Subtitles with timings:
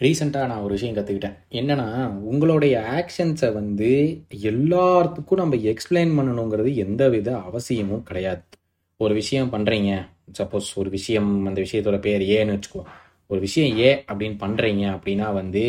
[0.00, 1.86] ரீசெண்டாக நான் ஒரு விஷயம் கற்றுக்கிட்டேன் என்னென்னா
[2.30, 3.88] உங்களுடைய ஆக்ஷன்ஸை வந்து
[4.50, 8.42] எல்லாத்துக்கும் நம்ம எக்ஸ்பிளைன் பண்ணணுங்கிறது எந்த வித அவசியமும் கிடையாது.
[9.00, 9.90] ஒரு விஷயம் பண்ணுறீங்க
[10.38, 12.82] சப்போஸ் ஒரு விஷயம் அந்த விஷயத்தோட பேர் ஏன்னு வச்சுக்கோ.
[13.30, 15.64] ஒரு விஷயம் ஏ அப்படின்னு பண்ணுறீங்க அப்படின்னா வந்து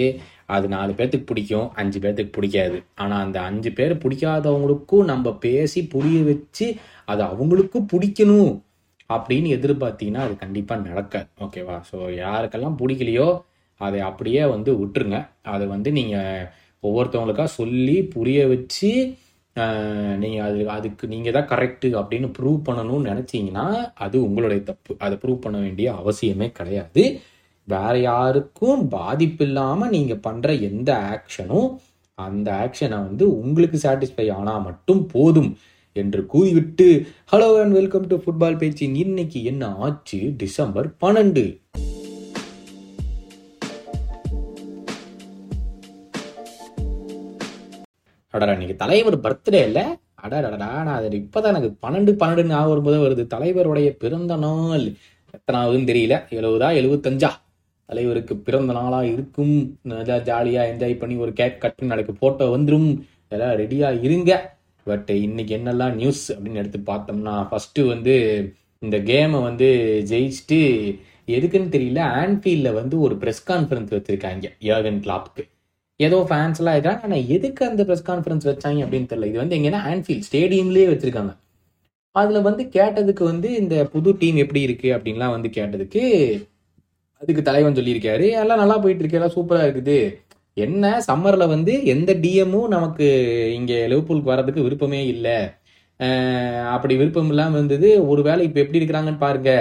[0.46, 2.78] அது நாலு பேர்த்துக்கு பிடிக்கும் அஞ்சு பேர்த்துக்கு பிடிக்காது.
[2.96, 6.68] ஆனால் அந்த அஞ்சு பேர் பிடிக்காதவங்களுக்கும் நம்ம பேசி புரிய வச்சு
[7.06, 8.54] அது அவங்களுக்கும் பிடிக்கணும்
[9.10, 11.30] அப்படின்னு எதிர்பார்த்தீங்கன்னா அது கண்டிப்பாக நடக்காது.
[11.46, 13.30] ஓகேவா ஸோ யாருக்கெல்லாம் பிடிக்கலையோ
[13.86, 15.18] அதை அப்படியே வந்து விட்டுருங்க.
[15.54, 16.46] அதை வந்து நீங்கள்
[16.84, 18.92] ஒவ்வொருத்தவங்களுக்காக சொல்லி புரிய வச்சு
[20.24, 23.66] நீங்கள் அது அதுக்கு நீங்கள் தான் கரெக்டு அப்படின்னு ப்ரூவ் பண்ணணும்னு நினச்சிங்கன்னா
[24.06, 24.92] அது உங்களுடைய தப்பு.
[25.06, 27.04] அதை ப்ரூவ் பண்ண வேண்டிய அவசியமே கிடையாது.
[27.68, 31.68] வேற யாருக்கும் பாதிப்பு இல்லாமல் நீங்கள் பண்ணுற எந்த ஆக்ஷனும்
[32.18, 35.52] அந்த ஆக்ஷனை வந்து உங்களுக்கு சாட்டிஸ்ஃபை ஆனால் மட்டும் போதும்
[35.96, 36.88] என்று கூறிவிட்டு
[37.34, 40.20] hello and welcome to football பேச்சின் இன்னைக்கு என்ன ஆச்சு?
[40.44, 41.46] டிசம்பர் பன்னெண்டு.
[48.32, 49.84] அடடா இன்னைக்கு தலைவர் பர்த்டே இல்லை
[50.24, 53.24] அடடடா நான் அது இப்போதான் எனக்கு பன்னெண்டு பன்னெண்டு ஞாபகம் வரும்போது வருது.
[53.36, 54.84] தலைவருடைய பிறந்த நாள்.
[55.36, 56.16] எத்தனாவதுன்னு தெரியல.
[56.40, 57.30] எழுபதா எழுபத்தஞ்சா
[57.86, 59.80] தலைவருக்கு பிறந்த நாளா இருக்கும்.
[59.82, 64.58] நல்லா ஜாலியா என்ஜாய் பண்ணி ஒரு கேக் கட் பண்ணி நாளைக்கு போட்டோ வந்துடும் எல்லாம் ரெடியா இருங்க.
[64.84, 68.16] பட் இன்னைக்கு என்னெல்லாம் நியூஸ் அப்படின்னு எடுத்து பார்த்தோம்னா ஃபர்ஸ்ட் வந்து
[68.80, 69.70] இந்த கேமை வந்து
[70.10, 70.60] ஜெயிச்சுட்டு
[71.28, 72.02] எதுக்குன்னு தெரியல.
[72.24, 75.44] ஆன்ஃபீல்டில் வந்து ஒரு ப்ரெஸ் கான்ஃபரன்ஸ் வச்சிருக்காங்க யோகன் கிளாப்க்கு
[76.00, 79.30] ஏதோ ஃபேன்ஸ்லாம் இருக்கிறாங்க ஆனால் எதுக்கு அந்த ப்ரெஸ் கான்ஃபரன்ஸ் வச்சாங்க அப்படின்னு தெரியல.
[79.32, 81.34] இது வந்து எங்கன்னா ஆன்ஃபீல்ட் ஸ்டேடியம்லேயே வச்சிருக்காங்க.
[82.20, 86.02] அதில் வந்து கேட்டதுக்கு வந்து இந்த புது டீம் எப்படி இருக்குது அப்படின்லாம் வந்து கேட்டதுக்கு
[87.22, 88.26] அதுக்கு தலைவன் சொல்லியிருக்காரு.
[88.42, 89.20] எல்லாம் நல்லா போயிட்டு இருக்கு.
[89.20, 89.98] எல்லாம் சூப்பராக இருக்குது.
[90.66, 90.86] என்ன?
[91.10, 93.08] சம்மரில் வந்து எந்த டிஎம்மும் நமக்கு
[93.58, 95.38] இங்கே லிவர்பூலுக்கு வர்றதுக்கு விருப்பமே இல்லை.
[96.76, 97.90] அப்படி விருப்பம் இல்லாமல் இருந்தது.
[98.12, 99.52] ஒரு வேளை இப்போ எப்படி இருக்கிறாங்கன்னு பாருங்க.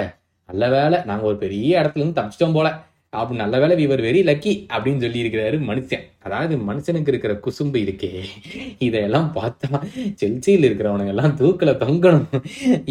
[0.49, 2.69] நல்ல வேலை நாங்கள் ஒரு பெரிய இடத்துல இருந்து தப்பிச்சிட்டோம் போல.
[3.17, 6.03] அப்படி நல்ல வேலை விவர் வெரி லக்கி அப்படின்னு சொல்லியிருக்கிறாரு மனுஷன்.
[6.25, 8.11] அதாவது மனுஷனுக்கு இருக்கிற குசும்பு இருக்கே.
[8.87, 9.79] இதையெல்லாம் பார்த்தா
[10.21, 12.27] செல்சியில் இருக்கிறவனுங்க எல்லாம் தூக்கில் தொங்கணும்.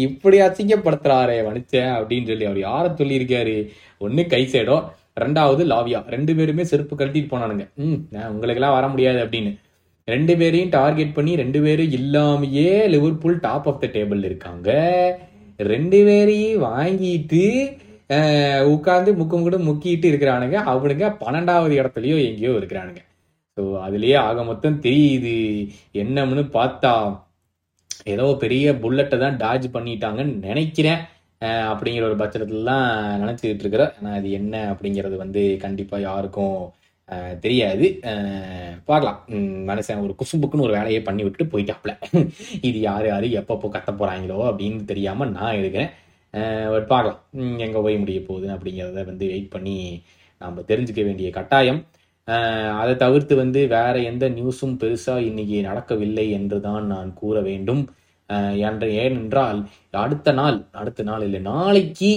[0.07, 3.55] இப்படி அசிங்கப்படுத்துறாரே மனுஷன் அப்படின்னு சொல்லி அவர் யாரை சொல்லியிருக்காரு?
[4.05, 4.77] ஒன்று கை சைடோ
[5.23, 6.01] ரெண்டாவது லாவியா.
[6.15, 7.65] ரெண்டு பேருமே செருப்பு கழட்டிட்டு போனானுங்க.
[7.85, 7.99] ம்
[8.33, 9.53] உங்களுக்கெல்லாம் வர முடியாது அப்படின்னு.
[10.13, 14.69] ரெண்டு பேரையும் டார்கெட் பண்ணி ரெண்டு பேரும் இல்லாமையே Liverpool top of the table இருக்காங்க.
[15.73, 17.43] ரெண்டு பேரையும் வாங்கிட்டு
[18.73, 20.57] உட்காந்து முக்கும் கூட முக்கிட்டு இருக்கிறானுங்க.
[20.71, 23.01] அவனுங்க பன்னெண்டாவது இடத்துலையோ எங்கேயோ இருக்கிறானுங்க.
[23.57, 25.37] ஸோ அதுலேயே ஆக மொத்தம் தெரியுது.
[26.03, 26.93] என்னம்னு பார்த்தா
[28.13, 31.01] ஏதோ பெரிய புல்லட்டை தான் டாஜ் பண்ணிட்டாங்கன்னு நினைக்கிறேன்.
[31.71, 32.87] அப்படிங்கிற ஒரு பட்சத்துலலாம்
[33.21, 36.57] நினச்சிக்கிட்டு இருக்கிறேன் ஆனால் அது என்ன அப்படிங்கிறது வந்து கண்டிப்பாக யாருக்கும்
[37.43, 37.85] தெரியாது.
[38.89, 39.19] பார்க்கலாம்.
[39.69, 41.93] மனுஷன் ஒரு குசும்புக்குன்னு ஒரு வேலையை பண்ணி விட்டுட்டு போயிட்டாப்ல
[42.69, 45.91] இது யார் யார் எப்பப்போ கத்த போகிறாங்களோ அப்படின்னு தெரியாமல் நான் இருக்கிறேன்.
[46.73, 47.19] பட் பார்க்கலாம்.
[47.65, 49.77] எங்கே போய் முடிய போகுது அப்படிங்கிறத வந்து வெயிட் பண்ணி
[50.41, 51.79] நாம் தெரிஞ்சுக்க வேண்டிய கட்டாயம்.
[52.81, 57.83] அதை தவிர்த்து வந்து வேற எந்த நியூஸும் பெருசாக இன்னைக்கு நடக்கவில்லை என்று தான் நான் கூற வேண்டும்.
[58.67, 59.59] என்ற ஏனென்றால்
[60.03, 62.11] அடுத்த நாள் அடுத்த நாள் இல்லை நாளைக்கு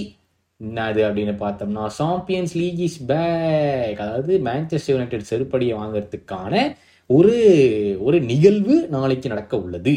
[0.61, 6.55] என்னது அப்படின்னு பார்த்தோம்னா சாம்பியன்ஸ் லீக் இஸ் பேக் அதாவது மேன்செஸ்டர் யுனைடெட் செருப்படியை வாங்குறதுக்கான
[7.11, 7.33] ஒரு
[8.07, 9.95] ஒரு நிகழ்வு நாளைக்கு நடக்க உள்ளது.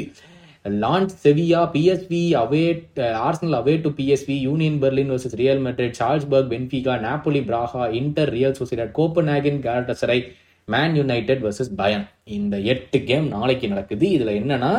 [0.70, 2.62] Lens Sevilla PSV away
[2.98, 8.56] Arsenal away to PSV Union Berlin versus Real Madrid Salzburg Benfica Napoli Braga Inter Real
[8.60, 10.24] Sociedad Copenhagen Galatasaray
[10.66, 14.08] Man United versus Bayern இந்த எட்டு கேம் நாளைக்கு நடக்குது.
[14.08, 14.72] இதுல என்னன்னா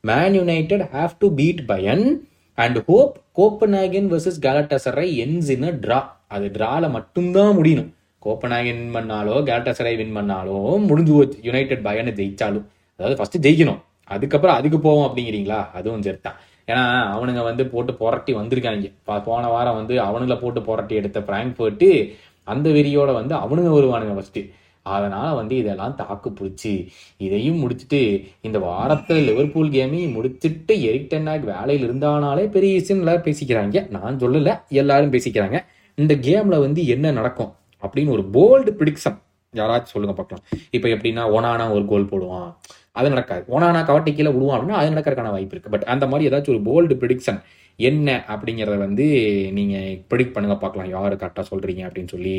[0.00, 6.50] Man United have to beat Bayern and hope Copenhagen versus Galatasaray ends in draw அது
[6.52, 7.90] ட்ரால மட்டும்தான் முடியணும்.
[8.26, 11.38] கோப்பனாகன் வின் பண்ணாலோ கேலட்டசரை வின் பண்ணாலோ முடிஞ்சு போச்சு.
[11.42, 12.64] யுனைடெட் பயனை ஜெயிச்சாலும்.
[12.96, 13.80] அதாவது ஃபர்ஸ்ட் ஜெயிக்கணும்.
[14.04, 15.70] அதுக்கப்புறம் அதுக்கு போவோம் அப்படிங்கிறீங்களா?
[15.70, 16.34] அதுவும் சரிதான்.
[16.66, 16.82] ஏன்னா
[17.16, 18.92] அவனுங்க வந்து போட்டு புரட்டி வந்திருக்காங்க
[19.24, 22.12] போன வாரம் வந்து அவனுங்களை போட்டு புரட்டி எடுத்த பிராங்க்ஃபர்ட்டு
[22.44, 24.38] அந்த வெறியோட வந்து அவனுங்க வருவானுங்க ஃபர்ஸ்ட்
[24.82, 32.50] அதனால வந்து இதெல்லாம் தாக்கு பிடிச்சி இதையும் முடிச்சுட்டு இந்த வாரத்தில் லிவர்பூல் கேமையும் முடிச்சுட்டு எரிக்டன்னாக் வேலையில் இருந்தானாலே
[32.50, 33.88] பெரிய விஷயம் எல்லாரும் பேசிக்கிறாங்க.
[33.88, 35.64] நான் சொல்லல எல்லாரும் பேசிக்கிறாங்க.
[35.94, 37.54] இந்த கேம்ல வந்து என்ன நடக்கும்?
[37.82, 39.18] அப்படின்னு ஒரு போல்டு ப்ரிடிக்ஷன்
[39.60, 40.44] யாராச்சும் சொல்லுங்க பார்க்கலாம்.
[40.76, 42.48] இப்போ எப்படின்னா ஒனானா ஒரு கோல் போடுவான்.
[42.98, 43.42] அது நடக்காது.
[43.54, 45.72] ஓனானா கவட்டி கீழே விடுவான் அப்படின்னா அது நடக்கிறதுக்கான வாய்ப்பு இருக்கு.
[45.74, 47.40] பட் அந்த மாதிரி ஏதாச்சும் ஒரு போல்டு ப்ரிடிக்ஷன்
[47.78, 49.06] என்ன அப்படிங்கிறத வந்து
[49.58, 50.90] நீங்கள் ப்ரிடிக்ட் பண்ணுங்க பார்க்கலாம்.
[50.96, 52.36] யார் கரெக்டாக சொல்கிறீங்க அப்படின்னு சொல்லி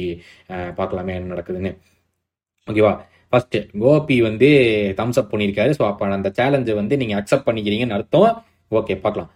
[0.79, 1.71] பார்க்கலாமே என்ன நடக்குதுன்னு.
[2.71, 2.93] ஓகேவா
[3.31, 4.49] ஃபர்ஸ்ட் கோபி வந்து
[4.99, 5.71] தம்ஸ் அப் பண்ணியிருக்காரு.
[5.79, 8.31] ஸோ அப்போ அந்த சேலஞ்சை வந்து நீங்கள் அக்செப்ட் பண்ணிக்கிறீங்கன்னு அர்த்தம்.
[8.79, 9.31] ஓகே பார்க்கலாம்.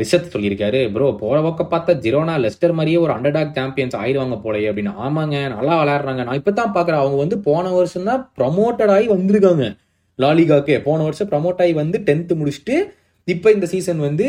[0.00, 4.92] ரிஷத் சொல்லியிருக்காரு ப்ரோ போற பக்கம் பார்த்தா ஜிரோனா லெஸ்டர் மாதிரியே ஒரு அண்டர்டாக் சாம்பியன்ஸ் ஆயிடுவாங்க போலயே அப்படின்னு.
[5.06, 6.22] ஆமாங்க நல்லா விளையாடுறாங்க.
[6.28, 9.66] நான் இப்போ தான் பார்க்குறேன் அவங்க வந்து போன வருஷம் தான் ப்ரமோட்டட் ஆகி வந்திருக்காங்க.
[10.18, 12.76] லாலிகாக்கே போன வருஷம் ப்ரமோட் ஆகி வந்து டென்த்து முடிச்சுட்டு
[13.28, 14.26] இப்போ இந்த சீசன் வந்து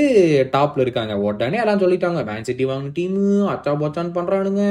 [0.53, 1.13] டாப்ல இருக்காங்க.
[1.27, 3.23] உடனே எல்லாம் சொல்லிட்டாங்க மேன் சிட்டி வாங்கின டீமு
[3.53, 4.63] அச்சா போச்சான்னு பண்றானுங்க.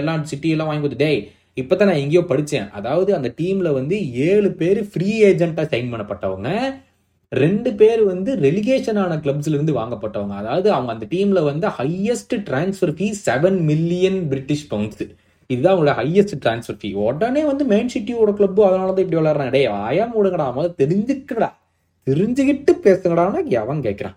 [0.00, 1.04] எல்லாம் சிட்டி எல்லாம் வாங்கி கொடுத்து.
[1.06, 1.20] டேய்
[1.60, 3.96] இப்போ தான் நான் எங்கேயோ படித்தேன் அதாவது அந்த டீம்ல வந்து
[4.28, 6.50] ஏழு பேர் ஃப்ரீ ஏஜென்ட்டா சைன் பண்ணப்பட்டவங்க.
[7.32, 10.34] ரெண்டு பேர் வந்து ரெலிகேஷன் ஆன கிளப்ஸ்ல இருந்து வாங்கப்பட்டவங்க.
[10.42, 15.06] அதாவது அவங்க அந்த டீம்ல வந்து highest transfer fee seven million British pounds
[15.50, 19.62] இதுதான் அவங்களோட ஹையஸ்ட் டிரான்ஸ்ஃபர் ஃபீ உடனே வந்து மெயின் சிட்டியோட கிளப் அதனால தான் இப்படி விளையாடுறான் டே
[19.84, 20.48] ஆயாம மூடுங்கடா.
[20.58, 21.48] முதல்ல தெரிஞ்சுக்கடா
[22.06, 24.16] தெரிஞ்சுக்கிட்டு பேசுங்கடான்னா அவன் கேட்கறான்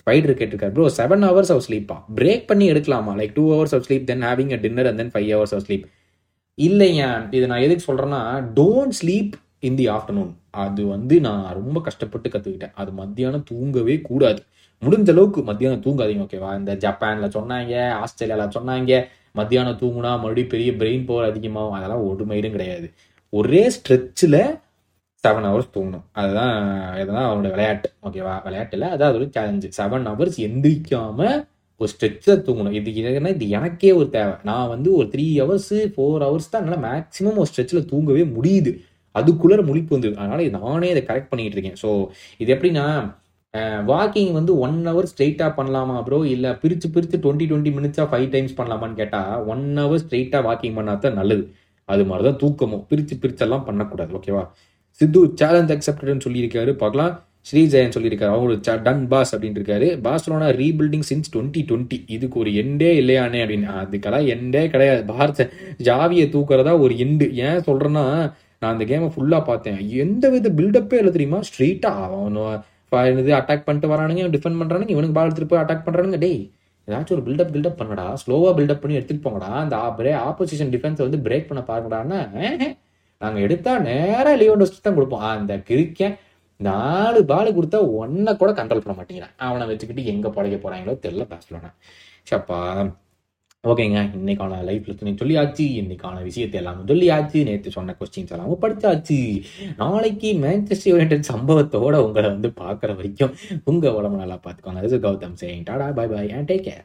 [0.00, 3.12] ஸ்பைடர் கேட்டிருக்காரு ப்ரோ செவன் ஹவர்ஸ் ஆஃப் ஸ்லீப்பா பிரேக் பண்ணி எடுக்கலாமா?
[3.20, 5.84] Like two hours of sleep then having a dinner and then five hours of sleep
[6.58, 8.20] இல்லையா இது நான் எதுக்கு சொல்றேன்னா
[8.60, 9.34] don't sleep
[9.68, 10.32] in the afternoon
[10.64, 14.40] அது வந்து நான் ரொம்ப கஷ்டப்பட்டு கற்றுக்கிட்டேன் அது மத்தியானம் தூங்கவே கூடாது.
[14.82, 18.92] முடிஞ்ச அளவுக்கு மத்தியானம் தூங்காதீங்க ஓகேவா இந்த ஜப்பானில் சொன்னாங்க ஆஸ்திரேலியாவில் சொன்னாங்க
[19.38, 21.76] மத்தியானம் தூங்குனா மறுபடியும் பெரிய பிரெயின் பவர் அதிகமாகும்.
[21.78, 22.86] அதெல்லாம் ஒரு மயிரும் கிடையாது.
[23.32, 24.40] ஒரே ஸ்ட்ரெச்சில்
[25.24, 26.04] செவன் ஹவர்ஸ் தூங்கணும்.
[26.20, 26.56] அதுதான்
[27.02, 31.28] இதுதான் அவனோட விளையாட்டு ஓகேவா விளையாட்டில் இல்லை அதான் ஒரு சேலஞ்சு செவன் ஹவர்ஸ் எந்திரிக்காம
[31.80, 32.74] ஒரு ஸ்ட்ரெச்சில் தூங்கணும்.
[32.78, 34.34] இது என்னன்னா இது எனக்கே ஒரு தேவை.
[34.48, 38.72] நான் வந்து ஒரு த்ரீ ஹவர்ஸ் ஃபோர் ஹவர்ஸ் தான் என்னால் மேக்ஸிமம் ஒரு ஸ்ட்ரெச்சில் தூங்கவே முடியுது.
[39.20, 41.78] அதுக்குள்ளே முழிப்பு வந்து அதனால் நானே இதை கரெக்ட் பண்ணிட்டு இருக்கேன்.
[41.82, 41.90] ஸோ
[42.44, 42.86] இது எப்படின்னா
[43.90, 48.56] வாக்கிங் வந்து ஒன் ஹவர் ஸ்ட்ரெயிட்டாக பண்ணலாமா ப்ரோ இல்லை பிரித்து பிரித்து டுவெண்ட்டி டுவெண்ட்டி மினிட்ஸாக ஃபைவ் டைம்ஸ்
[48.60, 51.44] பண்ணலாமான்னு கேட்டால் ஒன் ஹவர் ஸ்ட்ரெயிட்டாக வாக்கிங் பண்ணால் தான் நல்லது.
[51.88, 52.82] அது மாதிரி தான் தூக்கமும்.
[52.90, 54.12] பிரித்து பிரிச்செல்லாம் பண்ணக்கூடாது.
[54.18, 54.42] ஓகேவா
[55.00, 56.72] சித்து சேலஞ்ச் அக்செப்டட்னு சொல்லியிருக்காரு.
[56.82, 57.14] பார்க்கலாம்.
[57.48, 58.32] ஸ்ரீ ஜெயன் சொல்லியிருக்காரு.
[58.36, 59.88] அவங்க டன் பாஸ் அப்படின்னு இருக்காரு.
[60.06, 63.68] Barcelona rebuilding since twenty twenty இதுக்கு ஒரு எண்டே இல்லையானே அப்படின்னு.
[63.82, 65.02] அதுக்கெல்லாம் எண்டே கிடையாது.
[65.10, 65.46] பாரத
[65.88, 68.04] ஜாவியை தூக்குறதா ஒரு எண்டு ஏன் சொல்றேன்னா
[68.64, 69.80] நான் அந்த கேமை ஃபுல்லாக பார்த்தேன்.
[70.04, 71.40] எந்த வித பில்டப்பே இல்லை தெரியுமா?
[71.50, 76.42] ஸ்ட்ரெயிட்டா அவன் இது அட்டாக் பண்ணிட்டு வரானுங்க டிஃபெண்ட் பண்ணுறானுங்க இவனுக்கு பால் எடுத்துகிட்டு போய் அட்டாக் பண்ணுறானுங்க டேய்
[76.88, 79.50] ஏதாச்சும் ஒரு பில்டப் பில்டப் பண்ணடா ஸ்லோவாக பில்டப் பண்ணி எடுத்துகிட்டு போங்கடா.
[79.62, 79.76] அந்த
[80.28, 82.18] ஆப்போசிஷன் டிஃபென்ஸ் வந்து பிரேக் பண்ண பாருங்கடான்னா
[83.44, 85.24] எடுத்தால் நேராக லீவ் லியோன் தான் கொடுப்போம்.
[85.34, 86.16] அந்த கிரிக்கன்
[86.68, 89.34] நாலு பால் கொடுத்தா ஒன்றை கூட கண்ட்ரோல் பண்ண மாட்டேங்கிறான்.
[89.46, 91.74] அவனை வச்சுக்கிட்டு எங்கே பழைக்க போகிறாங்களோ தெரியல பேசலாம்
[92.30, 92.58] சப்பா
[93.70, 99.42] ஓகேங்க இன்னைக்கான லைஃப்ல துணி சொல்லியாச்சு இன்னைக்கான விஷயத்தை எல்லாமே சொல்லியாச்சு நேற்று சொன்ன கொஸ்டின்ஸ் எல்லாமே படிச்சாச்சு.
[99.76, 103.34] நாளைக்கு மேன்செஸ்டர் யுனைடெட் சம்பவத்தோட உங்களை வந்து பார்க்குற வரைக்கும்
[103.64, 104.82] உங்க உடம்பு நல்லா பார்த்துக்கோங்க.
[105.06, 106.84] Gautham சேங் tata bye bye and take care